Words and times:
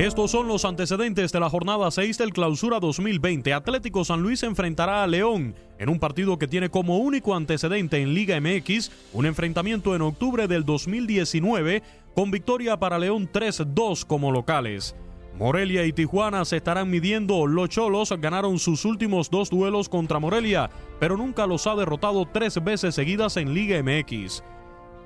Estos 0.00 0.30
son 0.30 0.48
los 0.48 0.64
antecedentes 0.64 1.30
de 1.30 1.40
la 1.40 1.50
jornada 1.50 1.90
6 1.90 2.16
del 2.16 2.32
Clausura 2.32 2.80
2020. 2.80 3.52
Atlético 3.52 4.02
San 4.02 4.22
Luis 4.22 4.42
enfrentará 4.42 5.02
a 5.02 5.06
León 5.06 5.54
en 5.78 5.90
un 5.90 5.98
partido 5.98 6.38
que 6.38 6.48
tiene 6.48 6.70
como 6.70 6.96
único 6.96 7.34
antecedente 7.34 7.98
en 7.98 8.14
Liga 8.14 8.40
MX 8.40 8.90
un 9.12 9.26
enfrentamiento 9.26 9.94
en 9.94 10.00
octubre 10.00 10.48
del 10.48 10.64
2019 10.64 11.82
con 12.14 12.30
victoria 12.30 12.78
para 12.78 12.98
León 12.98 13.28
3-2 13.30 14.06
como 14.06 14.32
locales. 14.32 14.96
Morelia 15.38 15.84
y 15.84 15.92
Tijuana 15.92 16.46
se 16.46 16.56
estarán 16.56 16.88
midiendo. 16.88 17.46
Los 17.46 17.68
Cholos 17.68 18.10
ganaron 18.18 18.58
sus 18.58 18.86
últimos 18.86 19.28
dos 19.28 19.50
duelos 19.50 19.90
contra 19.90 20.18
Morelia, 20.18 20.70
pero 20.98 21.18
nunca 21.18 21.46
los 21.46 21.66
ha 21.66 21.74
derrotado 21.74 22.24
tres 22.24 22.64
veces 22.64 22.94
seguidas 22.94 23.36
en 23.36 23.52
Liga 23.52 23.82
MX. 23.82 24.42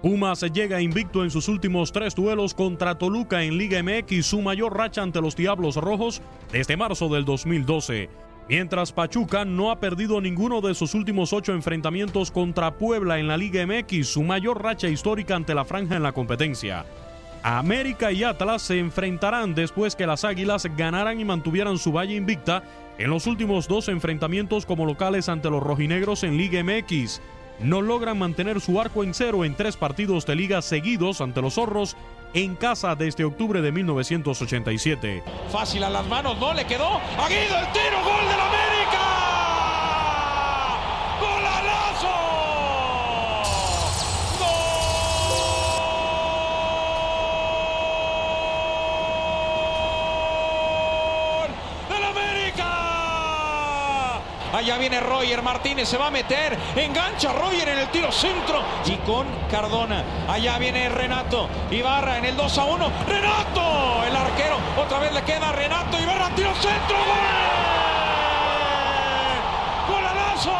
Pumas 0.04 0.42
llega 0.52 0.82
invicto 0.82 1.24
en 1.24 1.30
sus 1.30 1.48
últimos 1.48 1.90
tres 1.90 2.14
duelos 2.14 2.52
contra 2.52 2.98
Toluca 2.98 3.42
en 3.42 3.56
Liga 3.56 3.82
MX, 3.82 4.26
su 4.26 4.42
mayor 4.42 4.76
racha 4.76 5.00
ante 5.00 5.22
los 5.22 5.34
Diablos 5.34 5.76
Rojos 5.76 6.20
desde 6.52 6.76
marzo 6.76 7.08
del 7.08 7.24
2012. 7.24 8.10
Mientras 8.46 8.92
Pachuca 8.92 9.46
no 9.46 9.70
ha 9.70 9.80
perdido 9.80 10.20
ninguno 10.20 10.60
de 10.60 10.74
sus 10.74 10.92
últimos 10.92 11.32
ocho 11.32 11.54
enfrentamientos 11.54 12.30
contra 12.30 12.74
Puebla 12.74 13.18
en 13.18 13.28
la 13.28 13.38
Liga 13.38 13.66
MX, 13.66 14.06
su 14.06 14.22
mayor 14.22 14.62
racha 14.62 14.88
histórica 14.88 15.36
ante 15.36 15.54
la 15.54 15.64
franja 15.64 15.96
en 15.96 16.02
la 16.02 16.12
competencia. 16.12 16.84
América 17.42 18.12
y 18.12 18.24
Atlas 18.24 18.60
se 18.60 18.78
enfrentarán 18.78 19.54
después 19.54 19.96
que 19.96 20.06
las 20.06 20.26
Águilas 20.26 20.68
ganaran 20.76 21.18
y 21.18 21.24
mantuvieran 21.24 21.78
su 21.78 21.92
valla 21.92 22.12
invicta 22.12 22.62
en 22.98 23.08
los 23.08 23.26
últimos 23.26 23.68
dos 23.68 23.88
enfrentamientos 23.88 24.66
como 24.66 24.84
locales 24.84 25.30
ante 25.30 25.48
los 25.48 25.62
rojinegros 25.62 26.24
en 26.24 26.36
Liga 26.36 26.62
MX 26.62 27.22
no 27.60 27.82
logran 27.82 28.18
mantener 28.18 28.60
su 28.60 28.80
arco 28.80 29.04
en 29.04 29.14
cero 29.14 29.44
en 29.44 29.54
tres 29.54 29.76
partidos 29.76 30.26
de 30.26 30.36
liga 30.36 30.62
seguidos 30.62 31.20
ante 31.20 31.40
los 31.42 31.54
zorros 31.54 31.96
en 32.34 32.56
casa 32.56 32.94
desde 32.96 33.24
octubre 33.24 33.60
de 33.62 33.70
1987. 33.72 35.22
Fácil 35.50 35.84
a 35.84 35.90
las 35.90 36.06
manos, 36.06 36.38
no 36.38 36.52
le 36.52 36.66
quedó. 36.66 37.00
Aguido 37.18 37.58
el 37.58 37.72
tiro, 37.72 38.02
gol 38.02 38.24
del 38.28 38.40
América. 38.40 39.00
¡Golazo! 41.20 42.08
¡Gol 51.38 51.50
del 51.88 52.04
América! 52.04 52.70
Allá 54.54 54.78
viene 54.78 55.00
Roger 55.00 55.42
Martínez, 55.42 55.88
se 55.88 55.98
va 55.98 56.06
a 56.06 56.10
meter, 56.12 56.56
engancha 56.76 57.32
Roger 57.32 57.70
en 57.70 57.78
el 57.78 57.88
tiro 57.88 58.12
centro 58.12 58.62
y 58.86 58.94
con 58.98 59.26
Cardona. 59.50 60.04
Allá 60.28 60.58
viene 60.58 60.88
Renato 60.88 61.48
Ibarra 61.72 62.18
en 62.18 62.26
el 62.26 62.36
2 62.36 62.58
a 62.58 62.64
1. 62.64 62.92
Renato, 63.08 64.04
el 64.06 64.14
arquero, 64.14 64.58
otra 64.76 65.00
vez 65.00 65.12
le 65.12 65.22
queda 65.22 65.50
Renato 65.50 65.98
Ibarra, 65.98 66.30
tiro 66.36 66.54
centro, 66.54 66.96
gol. 66.96 67.18
¡Golalazo! 69.88 70.52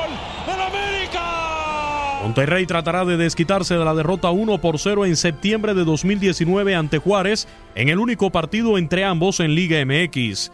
¡Gol 0.00 0.10
del 0.46 0.60
América! 0.60 1.22
Monterrey 2.22 2.66
tratará 2.66 3.06
de 3.06 3.16
desquitarse 3.16 3.76
de 3.76 3.84
la 3.84 3.94
derrota 3.94 4.30
1 4.30 4.60
por 4.60 4.78
0 4.78 5.06
en 5.06 5.16
septiembre 5.16 5.72
de 5.72 5.84
2019 5.84 6.74
ante 6.74 6.98
Juárez 6.98 7.48
en 7.74 7.88
el 7.88 7.98
único 7.98 8.30
partido 8.30 8.76
entre 8.76 9.04
ambos 9.04 9.40
en 9.40 9.54
Liga 9.54 9.82
MX. 9.84 10.52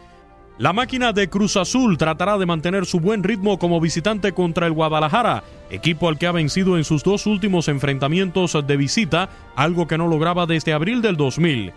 La 0.58 0.72
máquina 0.72 1.12
de 1.12 1.28
Cruz 1.28 1.56
Azul 1.56 1.98
tratará 1.98 2.38
de 2.38 2.46
mantener 2.46 2.86
su 2.86 3.00
buen 3.00 3.24
ritmo 3.24 3.58
como 3.58 3.80
visitante 3.80 4.32
contra 4.32 4.66
el 4.66 4.72
Guadalajara, 4.72 5.42
equipo 5.68 6.08
al 6.08 6.18
que 6.18 6.28
ha 6.28 6.32
vencido 6.32 6.78
en 6.78 6.84
sus 6.84 7.02
dos 7.02 7.26
últimos 7.26 7.66
enfrentamientos 7.66 8.56
de 8.64 8.76
visita, 8.76 9.28
algo 9.56 9.88
que 9.88 9.98
no 9.98 10.06
lograba 10.06 10.46
desde 10.46 10.72
abril 10.72 11.02
del 11.02 11.16
2000. 11.16 11.72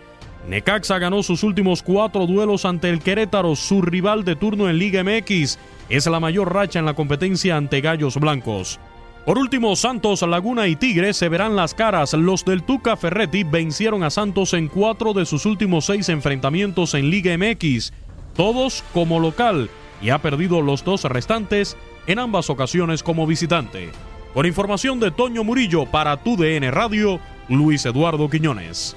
Necaxa 0.48 0.98
ganó 0.98 1.22
sus 1.22 1.42
últimos 1.42 1.82
cuatro 1.82 2.26
duelos 2.26 2.64
ante 2.64 2.88
el 2.88 3.00
Querétaro, 3.00 3.56
su 3.56 3.82
rival 3.82 4.24
de 4.24 4.36
turno 4.36 4.70
en 4.70 4.78
Liga 4.78 5.02
MX. 5.04 5.58
Es 5.90 6.06
la 6.06 6.20
mayor 6.20 6.54
racha 6.54 6.78
en 6.78 6.86
la 6.86 6.94
competencia 6.94 7.56
ante 7.56 7.80
Gallos 7.80 8.16
Blancos. 8.16 8.80
Por 9.24 9.38
último, 9.38 9.76
Santos, 9.76 10.22
Laguna 10.22 10.66
y 10.66 10.76
Tigres 10.76 11.16
se 11.16 11.28
verán 11.28 11.54
las 11.54 11.74
caras. 11.74 12.14
Los 12.14 12.44
del 12.44 12.62
Tuca 12.62 12.96
Ferretti 12.96 13.44
vencieron 13.44 14.02
a 14.02 14.10
Santos 14.10 14.54
en 14.54 14.68
cuatro 14.68 15.12
de 15.12 15.26
sus 15.26 15.44
últimos 15.44 15.84
seis 15.84 16.08
enfrentamientos 16.08 16.94
en 16.94 17.10
Liga 17.10 17.36
MX, 17.36 17.92
todos 18.34 18.82
como 18.94 19.20
local, 19.20 19.68
y 20.00 20.10
ha 20.10 20.18
perdido 20.18 20.62
los 20.62 20.84
dos 20.84 21.04
restantes 21.04 21.76
en 22.06 22.18
ambas 22.18 22.48
ocasiones 22.48 23.02
como 23.02 23.26
visitante. 23.26 23.90
Por 24.32 24.46
información 24.46 25.00
de 25.00 25.10
Toño 25.10 25.44
Murillo 25.44 25.86
para 25.86 26.16
tu 26.16 26.36
DN 26.36 26.70
Radio, 26.70 27.20
Luis 27.48 27.84
Eduardo 27.84 28.30
Quiñones. 28.30 28.96